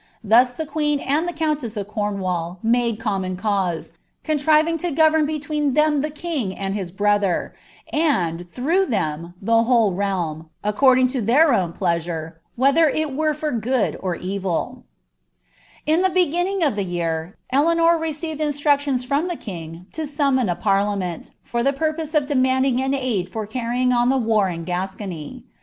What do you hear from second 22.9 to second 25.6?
aid fiv carrying on tlie war in Gascony.